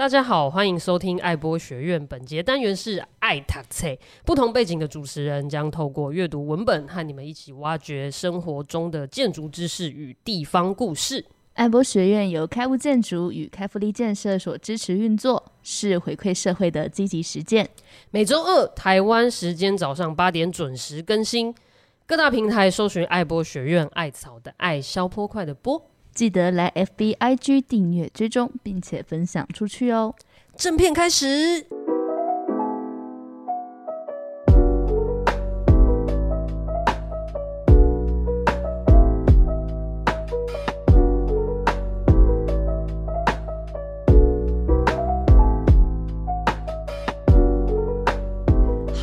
[0.00, 2.06] 大家好，欢迎收听爱播学院。
[2.06, 3.86] 本节单元是爱读册，
[4.24, 11.22] 不同背景的主持人将透过阅读文本，和你们一起挖掘生活中的建筑知识与地方故事。
[11.52, 17.68] 爱播学院由开物建筑与开福利建设所支持运作，是回馈社会的积极实践。
[18.10, 21.54] 每周二台湾时间早上八点准时更新，
[22.06, 25.89] 各大平台搜寻爱播学院，艾草的艾，消波块的波。
[26.14, 30.14] 记得来 FBIG 订阅追踪，并且分享出去哦。
[30.56, 31.66] 正片开始。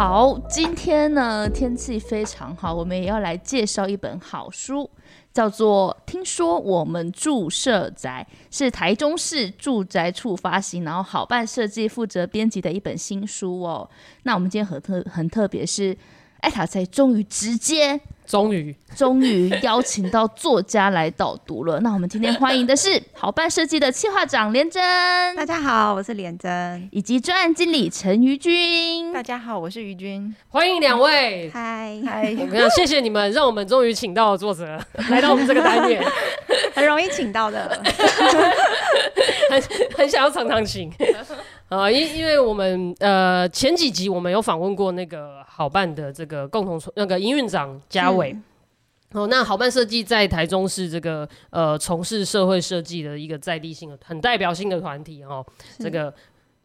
[0.10, 4.90] 好，今天呢，天气非常好，我们也要来介绍一本好书。
[5.34, 13.90] 叫做听说我们住社宅，是台中市住宅处发行，然后好办设计负责编辑的一本新书哦。
[14.24, 15.98] 那我们今天很特很特别，是
[16.40, 18.00] 艾塔才终于直接。
[18.26, 21.82] 终于，终于邀请到作家来导读了。
[21.82, 24.82] 那我们今天欢迎的是好办设计的企划长连真。
[25.36, 28.97] 大家好，我是连真，以及专案经理陈于君。
[29.18, 30.32] 大家好，我是于君。
[30.50, 31.50] 欢迎两位。
[31.50, 36.06] 嗨嗨，我们要谢谢你们，让我们终于请到了作者 来到我们这个单元，
[36.76, 37.82] 很容易请到的，
[39.50, 39.62] 很
[39.98, 40.94] 很想要常常请。
[41.68, 48.38] 啊，因因为我们呃前几集我们有访问过那个好办的这个共同那个营运长嘉伟，
[49.14, 55.44] 哦，那好办设计在台中是这个呃从事社会设计的一个在地性的很代表性的团体哦，
[55.80, 56.14] 这个。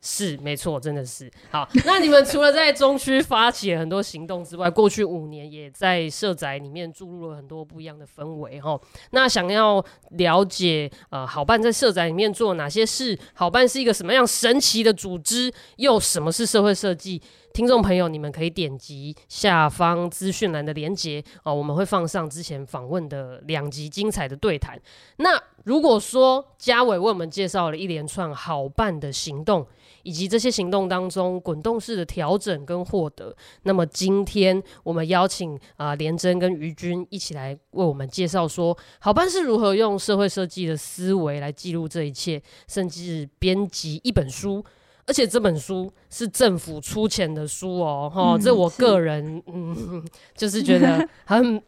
[0.05, 1.69] 是没错，真的是好。
[1.87, 8.79] 那你们除了在中区发起了很多行动之外，过去五年也在社宅里面注入了很多不一样的氛围哈。
[9.13, 13.17] 那想要了解呃好办在社宅里面做哪些事？
[13.33, 15.53] 好办是一个什么样神奇的组织？
[15.77, 17.23] 又什么是社会设计？
[17.55, 24.81] 听众朋友，你们可以点击下方资讯栏的连接哦，我们会放上之前访问的两集精彩的对谈。
[25.19, 29.67] 那如果说嘉伟为我们介绍了一连串好办的行动，
[30.03, 44.65] 以及这些行动当中滚动式的调整跟获得，那么今天我们邀请啊、呃、连珍跟于军一起来为我们介绍说，好办是如何用社会设计的思维来记录这一切，甚至编辑一本书。
[45.05, 50.01] 而且这本书是政府出钱的书哦，哈、嗯，这我个人嗯，
[50.37, 51.61] 就是觉得 很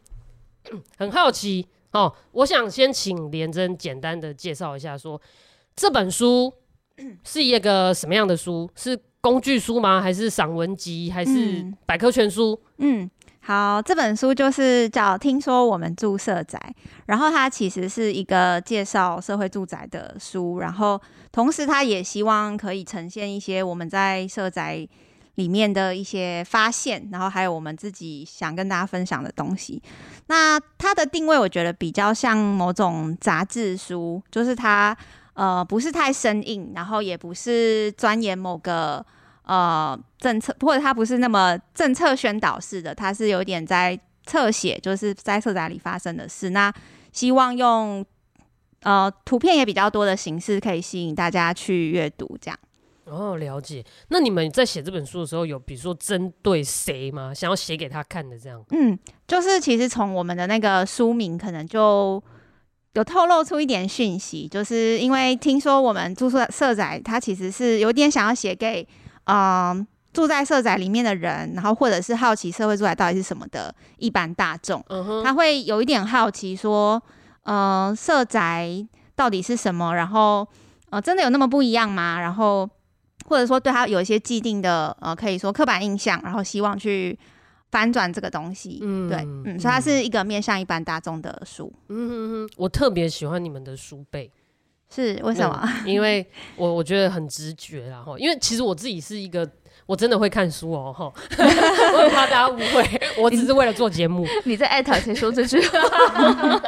[0.97, 2.11] 很好奇哦。
[2.31, 5.21] 我想先请连珍简单的介绍一下说，说
[5.75, 6.51] 这本书
[7.23, 8.69] 是一个什么样的书？
[8.75, 10.01] 是工具书吗？
[10.01, 11.11] 还是散文集？
[11.11, 12.59] 还是百科全书？
[12.77, 13.01] 嗯。
[13.03, 13.11] 嗯
[13.47, 16.59] 好，这本书就是叫《听说我们住社宅》，
[17.05, 20.99] 然后它其实是一个介绍社会住宅的书，然后
[21.31, 24.87] 同时它也希望可以呈现一些我们在社宅
[25.35, 29.79] 里面的一些发现，然后还有我们自己想跟大家分享的东西。
[30.25, 34.97] 那它的定位我觉得比较像某种杂志书，就是它
[35.35, 39.05] 呃不是太生硬，然后也不是钻研某个。
[39.47, 46.49] 呃，政策或者它不是那么政策宣导式的，它是有点在侧写，就是在社宅里发生的事。
[46.49, 46.73] 那
[47.11, 48.03] 希望用
[48.81, 52.35] 呃图片也比较多的形式，可以吸引大家去阅读。
[52.41, 52.59] 这样
[53.03, 53.85] 哦，了解。
[54.07, 57.31] 那你们在写这本书的时候，有比如说针对谁吗？
[57.31, 58.65] 想要写给他看的这样？
[58.71, 58.97] 嗯，
[59.27, 62.19] 就是其实从我们的那个书名，可能就
[62.95, 68.85] 有透露出一点讯息，就是因为听说我们住社社宅，他其实是有点想要写给。
[69.27, 74.85] 嗯，住在社宅里面的人，然后或者是好奇社会住宅到底是什么的一般大众，
[75.23, 77.01] 他会有一点好奇说，
[77.45, 78.85] 嗯，社宅
[79.15, 79.95] 到底是什么？
[79.95, 80.47] 然后，
[80.91, 82.19] 呃，真的有那么不一样吗？
[82.19, 82.69] 然后，
[83.25, 87.17] 或者说对他有一些既定的，呃，可以说刻板印象，然后希望去
[87.75, 91.69] 翻转这个东西，嗯，对，嗯，所以它是一个面向一般大众的书。
[91.89, 94.31] 嗯我特别喜欢你们的书背。
[94.87, 95.67] 是为什么？
[95.83, 96.25] 嗯、因为
[96.55, 99.45] 我我觉得很直觉然后，因为其实我自己是一个
[99.85, 101.05] 我真的会看书哦哈，
[101.37, 104.25] 我很怕大家误会， 我只是为了做节目。
[104.45, 105.79] 你在艾特谁说这句话？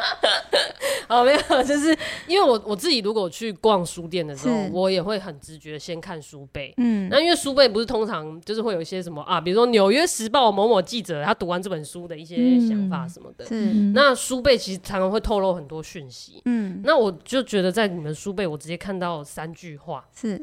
[1.10, 1.98] 哦，没有，就是
[2.28, 6.74] 因为我我自己如果去逛书店的时候，我也会很直觉先看书背。
[6.78, 13.46] 嗯，那因为书背不是通常就是会有一些什么啊，比如说《纽约时报》某某记者他读完这本书的一些想法什么的。
[13.46, 13.56] 是，
[13.94, 16.42] 那书背其实常常会透露很多讯息。
[16.44, 20.04] 嗯，那我就觉得在你们书背，我直接看到三句话。
[20.14, 20.40] 是，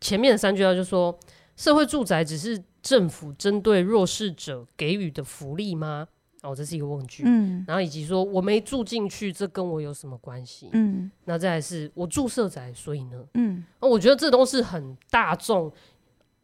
[0.00, 1.16] 前面的三句话就说：
[1.56, 6.08] 社会住宅只是政府针对弱势者给予的福利吗？
[6.42, 7.22] 哦，这是一个问句。
[7.24, 10.68] 嗯，然后以及说我没住进去，这跟我有什么关系？
[10.72, 13.24] 嗯，那再来是我住社宅，所以呢？
[13.32, 15.72] 嗯，我觉得这都是很大众、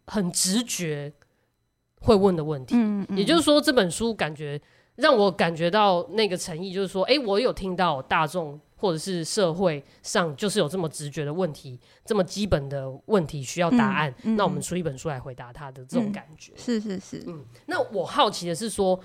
[0.06, 1.12] 很直觉
[2.00, 2.74] 会问的问题。
[2.76, 4.58] 嗯，嗯，也就是说，这本书感觉
[4.96, 16.52] 让我感觉到那个诚意，就是说，哎，我有听到大众或者是社会上就是有这么直觉的问题，这么基本的问题需要答案，嗯嗯、那我们出一本书来回答他的这种感觉。
[16.52, 18.98] 嗯、是是是，嗯，那我好奇的是说。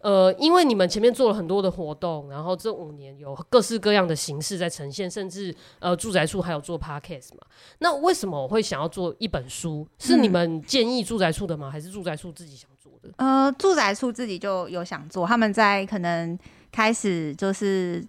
[0.00, 7.40] 呃，因为你们前面做了很多的活动，然后这五年有各式各样的形式在呈现，甚至呃住宅处还有做 podcast 嘛。
[7.78, 9.88] 那为什么我会想要做一本书？
[9.98, 11.68] 是你们建议住宅处的吗？
[11.68, 13.10] 还是住宅处自己想做的？
[13.16, 16.38] 呃，住宅处自己就有想做，他们在可能
[16.70, 18.06] 开始就是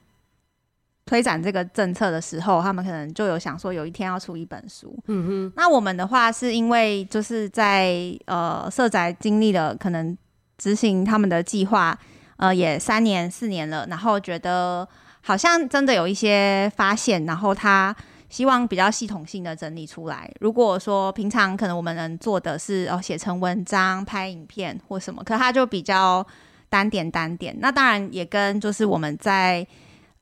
[1.08, 4.96] 推展这个政策的时候，他们可能就有想说有一天要出一本书。
[5.08, 5.54] 嗯哼。
[5.56, 10.16] 那我们的话是因为就是在呃社宅经历了可能。
[10.60, 11.96] 执行他们的计划，
[12.38, 14.88] 呃，也三年四年了，然后觉得
[15.22, 17.96] 好像真的有一些发现，然后他
[18.28, 20.28] 希望比较系统性的整理出来。
[20.40, 26.26] 如果说平常可能我们能做的是哦，写成文章、拍影片或什么，可他就比较
[26.70, 27.56] 单点单点。
[27.60, 29.64] 那当然也跟就是我们在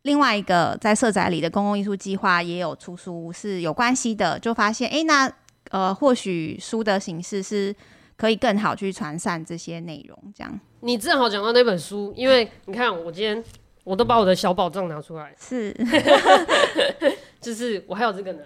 [0.05, 5.31] 另外一个在社宅里的公共艺术计划也有出书是有关系的，就发现哎，那
[5.69, 7.75] 呃，或许书的形式是。
[8.17, 10.59] 可以更好去传散这些内容，这样。
[10.79, 13.43] 你正好讲到那本书，因为你看，我今天
[13.83, 15.75] 我都把我的小宝藏拿出来，是，
[17.41, 18.39] 就是我还有这个呢。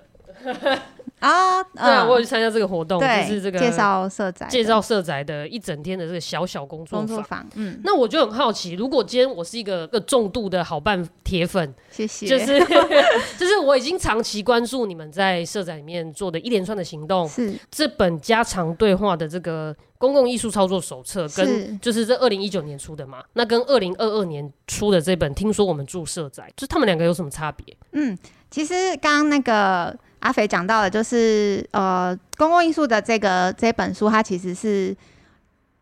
[1.20, 7.46] 啊，对啊，我有去参加这个活动，就是这个介绍社宅，介绍社宅的一整天的这个小小工作坊。
[7.56, 12.58] 嗯，那我就很好奇，如果今天我是一个个重度的好伴铁粉，谢谢，就是
[13.38, 27.76] 就是我已经长期关注你们在社宅里面做的一连串的行动，是这本家常对话的这个公共艺术操作手册，跟就是这二零一九年出的嘛，那跟二零二二年出的这本，听说我们住社宅，就他们两个有什么差别？
[27.92, 28.18] 嗯，
[28.50, 29.98] 其实刚刚那个。
[30.20, 34.96] 阿肥讲到的，就是呃，公共艺术的这个这本书，它其实是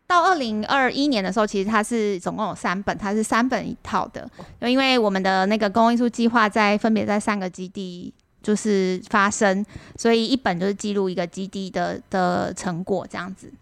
[0.06, 4.28] 到二零二一年的时候，其实它是总共有三本，它是三本一套的。
[4.60, 8.12] 就因为我们的那个公共艺术计划在分别在三个基地
[8.42, 9.64] 就是发生，
[9.96, 13.52] 所以一本就是记录一个基地的的成果这样子。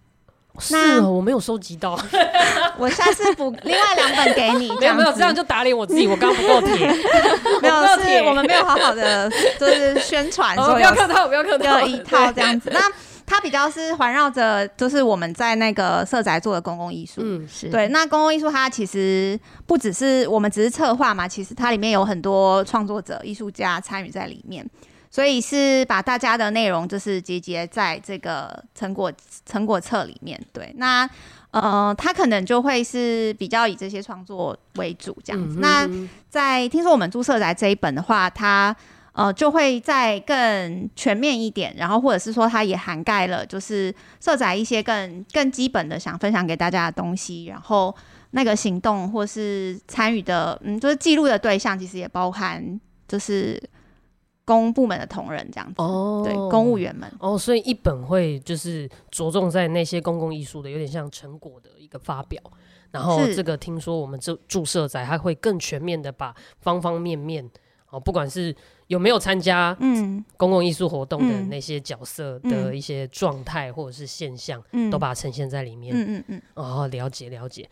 [0.59, 1.99] 是哦，我没有收集到，
[2.79, 4.71] 我下次补另外两本给你。
[4.81, 6.87] 没有没有，这样就打脸我自己，我刚刚不够铁，
[7.63, 12.71] 没有是我们没有好好的就是宣传，哦，不要客套，不要客套，一套这样子。
[12.73, 12.81] 那
[13.25, 17.89] 它比较是环绕着，就是我们在那个社宅做的公共艺术，嗯，是对。
[17.89, 24.65] 那公共艺术它其实不只是我们只是策划嘛，其实它里面有很多创作者、艺术家参与在里面。
[25.17, 29.11] 所以是把大家的内容就是集结在这个成果
[29.47, 31.09] 成果册里面，对，那
[31.53, 35.57] 呃，他可能就会是比较以这些创作为主这样子。
[35.59, 35.89] 嗯、那
[36.29, 38.77] 在听说我们住社宅这一本的话，它
[39.13, 47.97] 呃就会再更全面一点，然后或者是说它也涵盖了就是社宅一些更更基本的想分享给大家的东西，然后
[48.33, 52.79] 那个行动或是参与的，嗯，就是记录的对象其实也包含
[53.09, 53.59] 就是。
[54.47, 62.41] 公部门的同仁这样子哦，对，公务员们哦，所以一本会就是着重在那些公共艺术的，有点像成果的一个发表。
[62.93, 67.45] 然后这个听说我们这注社仔他会更全面的把方方面面
[67.91, 68.55] 哦，不管是
[68.87, 75.93] 有没有参加嗯公共艺术活动的那些角色的一些状态或者是现象，嗯、都把它呈现在里面。
[75.93, 77.69] 嗯嗯嗯，哦，了解了解。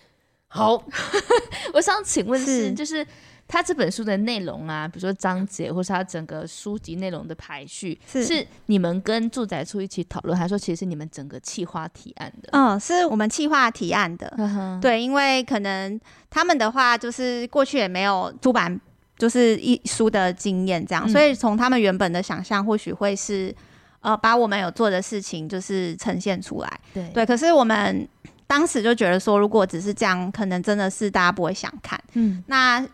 [0.49, 0.83] 好，
[1.73, 3.07] 我想请问是就是。
[3.47, 12.49] 他这本书的内容啊，比如说章节，或是他整个书籍内容的排序，是，是你们跟住宅处一起讨论，还是说其实是你们整个企划提案的？
[12.53, 14.27] 嗯，是我们企划提案的。
[14.37, 18.81] 呵呵对，因为可能他们的话，就是过去也没有出版
[19.19, 23.55] 就是一书的经验，这样，嗯、所以从他们原本的想象，或许会是
[24.01, 26.81] 呃，把我们有做的事情就是呈现出来。
[26.95, 28.09] 对对，可是我们
[28.47, 32.03] 当时就觉得说，如果只是这样，可能真的是大家不会想看。
[32.15, 32.85] 嗯，那。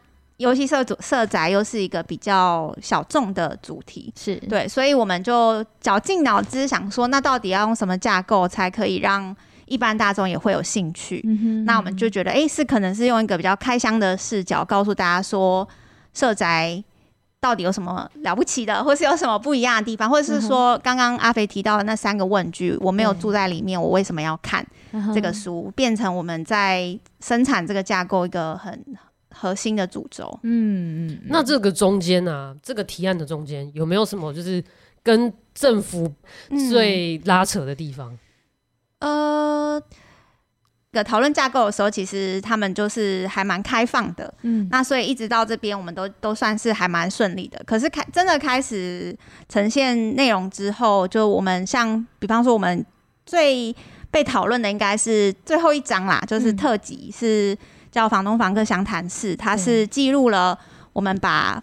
[0.41, 11.21] 尤其社主社宅又是一个比较小众的主题，是对，所以我们就绞尽脑汁想说，那到底要用什么架构才可以让一般大众也会有兴趣？
[11.27, 15.69] 嗯哼，那我们就觉得，哎、欸，是可能是用一个比较开箱的视角，告诉大家说，
[16.15, 16.83] 社宅
[17.39, 24.67] 到底有什么了不起的，或是有什么不一样的地方，或者是说，刚刚阿肥提到的那三个问句，我没有住在里面，我为什么要看
[25.15, 25.71] 这个书？
[25.77, 28.83] 变成我们在生产这个架构一个很。
[29.33, 34.63] 核心的主轴，嗯嗯，那这个中间啊，这个提案的中间有没有什么就是
[35.03, 36.13] 跟政府
[36.71, 38.19] 最拉扯的地方？
[38.99, 39.83] 嗯、呃，
[40.93, 47.63] 个讨论架构的时候，其实他们就是还蛮开放的，嗯，那所以一直到这边，我们都都算是还蛮顺利的。
[47.65, 49.17] 可是开真的开始
[49.49, 52.85] 呈现内容之后，就我们像比方说，我们
[53.25, 53.75] 最
[54.11, 57.57] 被讨论的应该是最后一章啦，就是特辑，是
[57.91, 60.59] 叫房东房客详谈室，它是记录了
[60.93, 61.63] 我们把。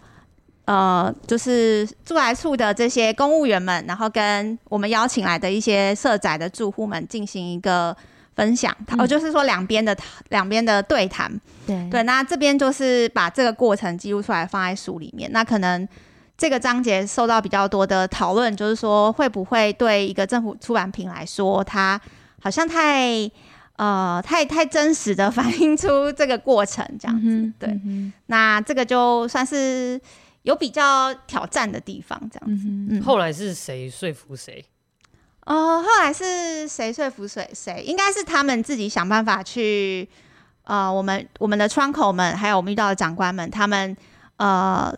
[0.64, 7.96] 呃，就是住宅处的这些公务员们，然后跟我们邀请来的一些社宅的住户们进行一个
[8.36, 9.96] 分享，哦、嗯，就是说两边的
[10.28, 11.32] 两边的对谈，
[11.66, 15.32] 对对，那这边就是把这个过程记录出来放在书里面。
[15.32, 15.88] 那可能
[16.36, 21.98] 这个章节受到比较多的讨论，就是说会不会对一个政府出版品来说，它
[22.42, 23.08] 好像太
[23.78, 30.00] 呃太太真实的 反映出这个过程这样子，嗯、对、嗯，那这个就算是。
[30.42, 32.64] 有比较挑战的地方，这样子。
[32.66, 34.64] 嗯，后来是谁说服谁？
[35.40, 37.50] 呃，后来是谁说服谁？
[37.52, 40.08] 谁应该是他们自己想办法去。
[40.62, 43.94] 呃，我们我们的窗口们，还有我们遇到的长官们，他们
[44.36, 44.96] 呃，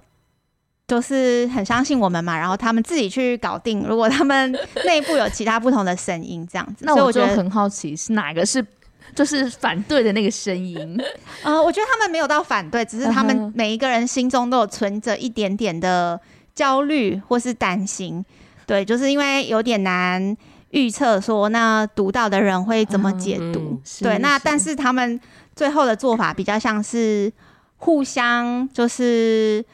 [0.91, 2.37] 都是很相信我们嘛。
[2.37, 3.87] 然后他们自己去搞定。
[3.87, 4.53] 如果他们
[4.85, 8.65] 内部有其他不同的声音，这样子， 那我就很好奇是哪个是。
[9.13, 10.97] 就是反对的那个声音，
[11.43, 16.21] 呃，我觉得他们没有到反对，只是他们每一个人心中都有存着一点点的
[16.55, 18.25] 焦虑或是担心，
[18.67, 20.37] 对，就是因为有点难
[20.71, 25.21] 预测说那读到的人会怎么解读，嗯、对，那但是他们
[25.57, 27.33] 最后的做法比较像是
[27.79, 29.65] 互相就是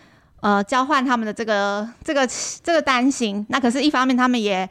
[0.46, 2.28] 呃交换他们的这个这个
[2.62, 4.68] 这个担心，那可是一方面他们也。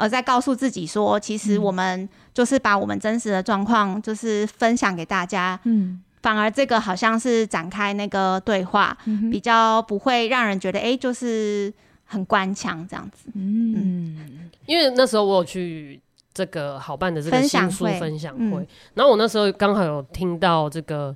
[0.00, 5.60] 呃在告诉自己说，其实我们就是把我们真实的状况，就是分享给大家。
[5.64, 11.70] 嗯，反而这个好像是展开那个对话，嗯、比较不会让人觉得，哎、欸，就是
[12.06, 13.28] 很官腔这样子。
[13.34, 16.00] 嗯，嗯，因为那时候我有去
[16.32, 21.14] 这个好办的这个新书分享会，嗯、然后我那时候刚好有听到这个。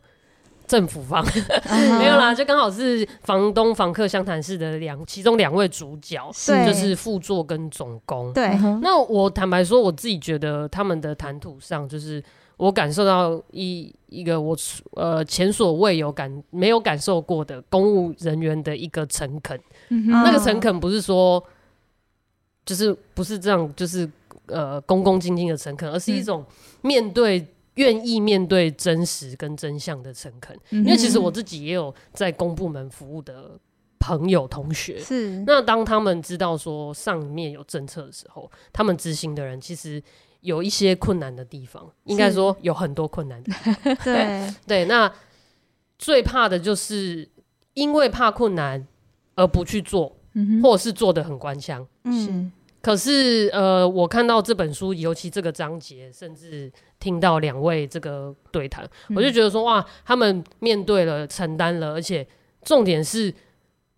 [0.67, 1.23] 政府方
[1.99, 6.31] 没有啦，就刚好是房东房客相谈室的两其中两位主角，
[6.67, 8.33] 就是副座跟总工。
[8.33, 8.49] 对，
[8.81, 12.23] 那我坦白说，我自己觉得他们的谈吐上，就是
[12.57, 14.57] 我感受到一一个我
[14.93, 19.61] 呃前所未有感没有感受过的公务人员的一个诚恳。
[19.89, 21.45] 那个诚恳不是说
[22.65, 24.11] 就是不是这样，就是
[24.47, 26.45] 呃恭恭敬敬的诚恳，而是一种
[26.81, 27.47] 面对。
[27.75, 33.59] 愿意面对真实跟真相的诚恳，因为其实我自己也有在公部门服务的
[33.99, 35.43] 朋友同学，是。
[35.47, 40.03] 那当他们知道说上面有政策的时候，他们执行的人其实
[40.41, 43.43] 有一些困难的地方，应该说有很多困难。
[43.43, 43.97] 的地方。
[44.05, 44.55] 对。
[44.69, 45.13] 对，那
[45.99, 47.29] 最怕的就是
[47.73, 48.87] 因为怕困难
[49.35, 50.17] 而不去做，
[50.63, 51.87] 或者是做得很官腔。
[52.05, 52.53] 嗯。
[52.85, 62.27] 可是，呃，我看到这本书，尤其这个章节，甚至听到两位这个对谈，嗯，我就觉得说，哇，他们面对了，承担了，而且
[62.63, 63.33] 重点是，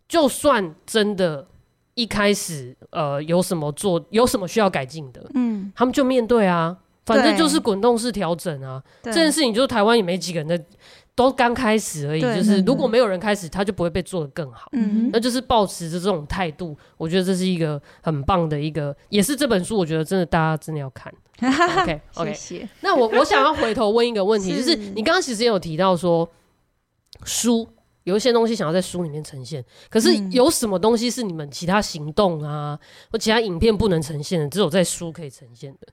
[0.06, 1.48] 就算真的，
[1.94, 10.64] 一开始，呃，有什么做，有什么需要改进的，嗯，他们就面对啊，反正就是滚动式调整啊，这件事情就是台湾也没几个人的。
[11.16, 14.68] 都刚开始而已，就是如果没有人开始，他就不会被做得更好。
[14.72, 21.12] 嗯，那就是保持着这种态度，我觉得这是一个很棒的一个，也是这本书，我觉得真的大家真的要看。
[21.40, 22.68] OK OK，谢谢。
[22.82, 26.28] 那我我想要回头问一个问题， 就是你刚刚其实也有提到说，
[27.24, 27.66] 书
[28.04, 32.78] 有一些东西想要在书里面呈现，可是有什么东西是你们其他行动啊
[33.10, 35.88] 或其他影片不能呈现的，只有在书可以呈现的？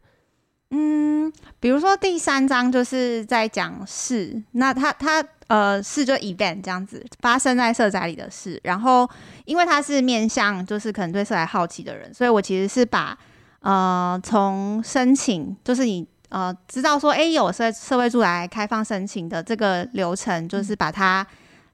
[0.76, 9.08] 嗯，比如说第三章就是在讲事，那他他呃事就 event 这样子发生在社宅里的事，然后
[9.46, 13.16] 因为他是面向就是可能对社宅好奇的人，所以我其实是把
[13.60, 21.24] 呃从申请就是你呃知道说哎、有社社会住宅开放申请的这个流程，就是把它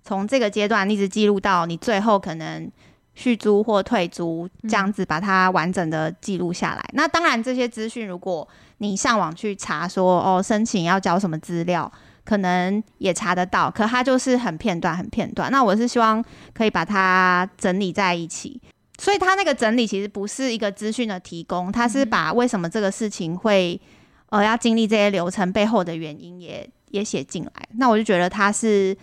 [0.03, 2.69] 从这个阶段一直记录到你最后可能
[3.15, 6.89] 续租或退租这样子，把它完整的记录下来。
[6.93, 8.47] 那当然这些资讯如果
[8.77, 11.91] 你上网去查说哦，申请要交什么资料，
[12.23, 15.51] 可能也查得到，可它就是很片段，很片段。
[15.51, 16.23] 那我是希望
[16.53, 18.61] 可以把它整理在一起，
[18.97, 23.79] 所以它那个整理其实不是一个资讯的提供，它是把为什么这个事情会
[24.27, 27.51] 呃要经历这些流程背后的原因也也写进来。
[27.73, 28.95] 那我就觉得它是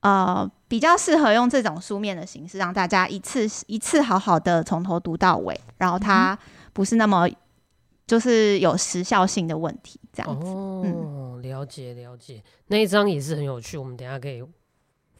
[0.00, 6.36] 呃比较适合用这种书面的形式，让大家一次一次好好的从头读到尾，然后它
[6.72, 7.28] 不是那么。
[8.06, 10.46] 就是有时效性的问题，这样子。
[10.46, 12.42] 哦，了解了解。
[12.66, 14.44] 那一章也是很有趣，我们等下可以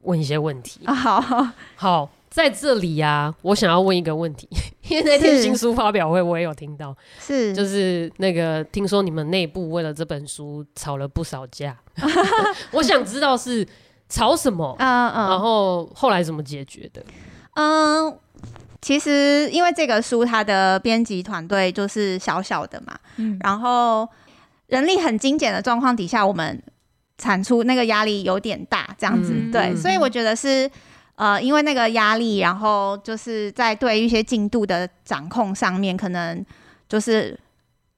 [0.02, 0.84] 问一些问题。
[0.84, 4.46] 啊，好，好，在这里呀、啊，我想要问一个问题，
[4.90, 11.74] 因为那天新书发表会我也有听到，是就是那个听说你们内部为了这本书吵了不少架，
[12.72, 13.66] 我想知道是
[14.14, 17.02] 吵什么，嗯嗯，然后后来怎么解决的？
[17.54, 18.16] 嗯。
[18.80, 24.06] 其实，因为这个书它的编辑团队就是小小的嘛，嗯，然后
[24.66, 26.62] 人力很精简的状况底下，我们
[27.16, 30.70] 产出那个压力有点大，这样子，嗯、对，嗯、所以我觉得是
[31.14, 36.44] 呃，因为那个压力，然后就是在对一些进度的掌控上面，可能
[36.86, 37.40] 就是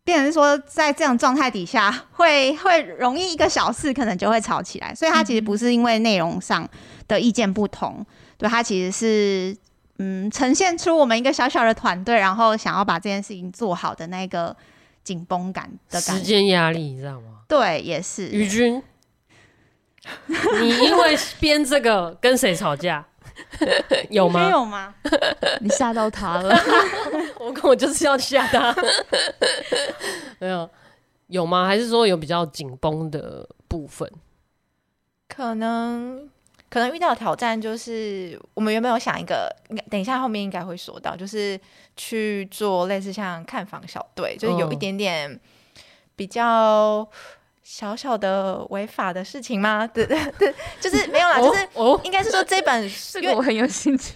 [0.06, 6.66] 变成说，在这种状态底下 会，会会容易一个小事可能就会吵起来，所以它其实不是因为内容上
[7.08, 8.06] 的意见不同，
[8.38, 9.56] 对，它其实是。
[9.98, 14.54] 嗯，呈现出我们一个小小的团队，然后想要把这件事情做好的那个
[15.02, 17.38] 紧绷感的感觉，时间压力，你知道吗？
[17.48, 18.28] 对，也是。
[18.28, 18.82] 于君，
[20.60, 23.02] 你因为编这个跟谁吵架？
[24.10, 24.50] 有吗？
[24.50, 24.94] 有吗？
[25.60, 26.54] 你吓到他了。
[27.40, 28.74] 我跟我就是要吓他。
[30.38, 30.68] 没有，
[31.28, 31.66] 有吗？
[31.66, 34.10] 还是说有比较紧绷的部分？
[35.28, 36.28] 可能。
[36.68, 39.48] 可能遇到挑战就是，我们原本有想一个，
[39.88, 41.58] 等一下后面应该会说到，就是
[41.96, 45.40] 去做类似像看房小队，就是有一点点
[46.16, 47.08] 比较
[47.68, 49.84] 小小的违法的事情吗？
[49.84, 51.68] 对 对对，就是没有啦，就是
[52.04, 54.14] 应该是说这本书， 因为我很有兴趣，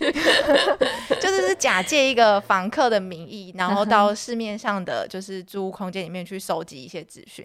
[1.21, 7.45] 就是是假借一个房客的名义，然后到市面上的就是租屋空间里面去收集一些资讯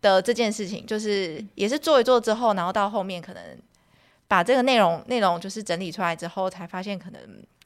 [0.00, 3.42] 的这件事情，就是也是做一做之后，然后到后面可能。
[4.28, 7.20] 把这个内容内容就是整理出来之后，才发现可能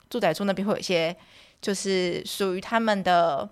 [0.09, 1.15] 住宅处那边会有一些
[1.61, 3.47] 就是属于他们的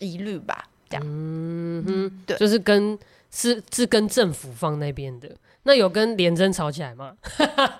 [0.00, 1.02] 疑虑吧，这样。
[1.02, 2.98] 嗯哼，对，就是跟
[3.30, 5.28] 是是跟政府放那边的，
[5.62, 7.12] 那有跟联征吵起来吗？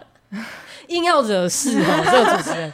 [0.88, 2.72] 硬要惹事哈，这个主持人。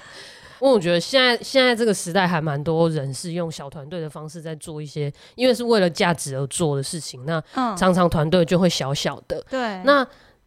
[0.61, 7.25] 因为我觉得现在现在这个时代还蛮多人是用小团队的方式在做一些，因为是为了价值而做的事情。
[7.27, 7.43] 那
[7.77, 10.07] 常常团队就会小小的，嗯、对，那。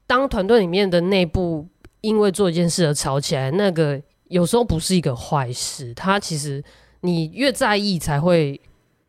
[0.10, 1.68] 当团队里面的内部
[2.00, 5.94] 因为做一件事而吵起来，那个有时候不是一个坏事。
[5.94, 6.64] 它其实
[7.02, 8.58] 你越在意，才会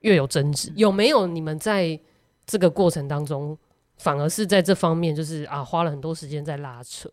[0.00, 0.72] 越有争执。
[0.75, 1.96] 有没有你们在
[2.49, 3.57] 这个过程当中，
[3.99, 7.09] 反而是在这方面就是啊，花了很多时间在拉扯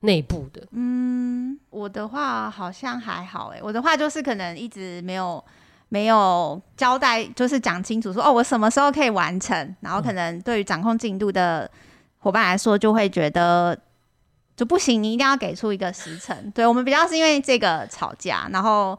[0.00, 0.66] 内部的？
[0.72, 5.44] 嗯，我的话好像还好诶，我的话就是可能一直没有
[5.90, 11.70] 没有交代，就是讲清楚说哦，我什么时候可以完成，然后可能对于掌控进度的。
[12.20, 13.78] 伙伴来说，就会觉得
[14.56, 16.50] 就不行，你一定要给出一个时程。
[16.50, 18.98] 对，我们比较是因为这个吵架，然后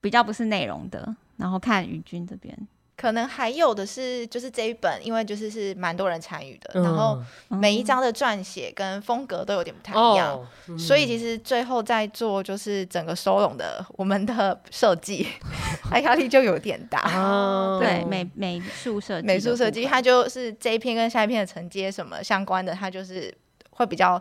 [0.00, 2.56] 比较不是内容的，然后看于君这边。
[2.96, 15.26] 可能还有的是，就是这一本，因为就是是蛮多人参与的，嗯、然后每一章的撰写跟风格都有点不太一样，哦嗯、所以其实最后在做就是整个收拢的我们的设计，
[16.02, 17.02] 压力就有点大。
[17.14, 23.32] 哦、对，美美术设计，美术设计，它就是这一篇跟下一篇的承接什么相关的，它就是
[23.72, 24.20] 会比较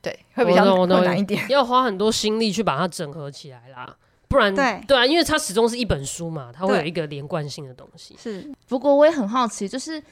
[0.00, 3.96] 对，会比较困难一点，要花很多心力去把它整合起来啦。
[4.36, 8.14] 不然对对啊，因为它始终是一本书嘛，它会有一个连贯性的东西。
[8.18, 10.02] 是，不过我也很好奇，就是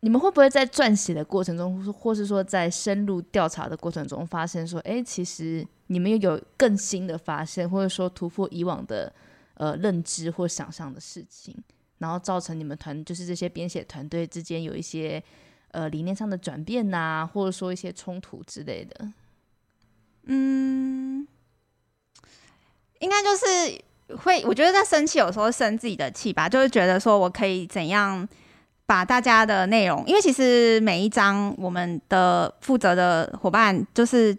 [0.00, 9.12] 你们会不会在撰写的过程中，或是说在深入调查的过程中，发现说，哎、欸，其实你们又有更新的发现，或者说突破以往的
[9.54, 11.54] 呃认知或想象的事情，
[11.98, 15.22] 然后造成你们团就是这些编写团队之间有一些
[15.72, 19.12] 呃理念上的转变呐、啊，或者说一些冲突之类的。
[20.24, 21.28] 嗯。
[23.02, 28.26] 应该就是会，我觉得在生气有时候生自己的气吧，就是觉得说我可以怎样
[28.86, 34.36] 把大家的内容，因为其实每一章我们的负责的伙伴，就是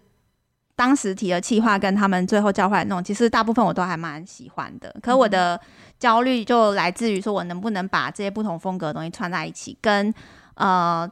[0.74, 4.94] 当时提的企划跟他们最后交换的内容，其实大部分我都还蛮喜欢的。
[5.02, 5.60] 可我的
[5.98, 10.14] 焦虑就来自于说我能不能把这些不同风格的东西串在一起，跟
[10.54, 11.06] 呃，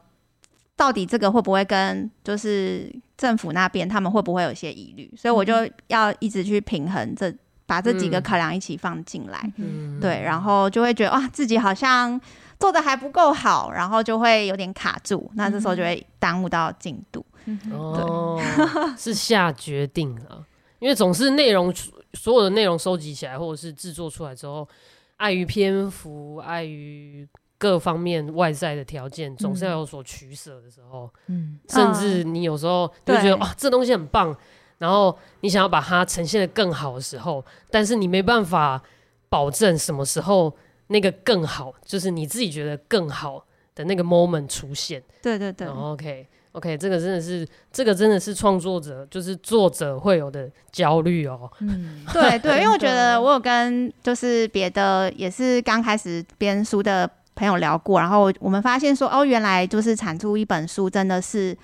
[0.75, 5.13] 到底这个会不会跟就是政府那边他们会不会有些疑虑？
[5.15, 5.53] 所以我就
[5.87, 7.31] 要一直去平衡这。
[7.73, 12.21] 把这几个考量一起放进来，嗯、对，然后就会觉得哇，自己好像
[12.59, 17.25] 做的还不够好，然后就会有点卡住，那这时候就会耽误到进度。
[17.45, 17.73] 嗯、对。
[17.73, 18.39] 哦，
[18.95, 20.45] 是下决定了，
[20.77, 21.73] 因为总是内容
[22.13, 24.69] 所有的内容收集起来，或者是制作出来之后，
[25.17, 34.37] 碍于篇幅，碍于各方面外在的条件，总是要有所取舍的时候，嗯，甚至你有时候就觉得哇，这东西很棒。
[34.83, 37.41] 然后你想要把它呈现的更好的时候，
[37.71, 38.83] 但是你没办法
[39.29, 40.53] 保证什么时候
[40.87, 45.01] 那个更好，就是你自己觉得更好的那个 moment 出现。
[45.21, 45.65] 对对对。
[45.67, 51.49] OK，OK，这个真的是，这个真的是创作者，就是作者会有的焦虑哦。
[51.61, 61.57] 嗯， 对对，因为我觉得我有跟就是别的也是刚开始编书的朋友聊过，然后我们发现说，哦，原来就是产出一本书真的是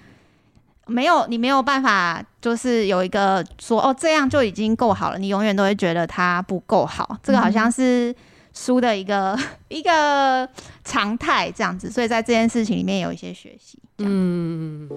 [0.90, 7.18] 没有你没有办法，就是有一个说哦这样就已经够好了，你永远都会觉得它不够好。
[7.24, 8.14] 这个好像是
[8.54, 9.38] 书的一个、
[9.70, 10.48] 一个
[10.84, 13.80] 常态这样子，所以在这件事情里面有一些学习。
[14.00, 14.90] 嗯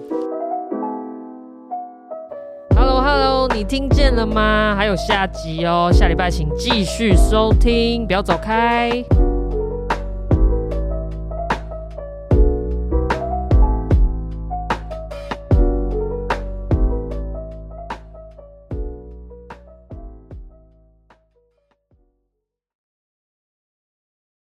[2.75, 4.75] ，Hello Hello，你听见了吗？
[4.75, 9.03] 还有下集哦，下礼拜请继续收听，不要走开。